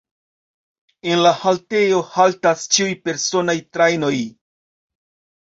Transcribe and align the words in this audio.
En 1.11 1.19
la 1.23 1.33
haltejo 1.41 1.99
haltas 2.15 2.65
ĉiuj 2.77 2.89
personaj 3.11 3.57
trajnoj. 3.79 4.17